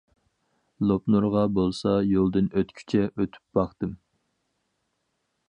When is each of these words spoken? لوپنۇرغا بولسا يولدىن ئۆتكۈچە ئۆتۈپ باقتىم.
لوپنۇرغا 0.91 1.43
بولسا 1.57 1.93
يولدىن 2.13 2.49
ئۆتكۈچە 2.63 3.05
ئۆتۈپ 3.11 3.61
باقتىم. 3.61 3.95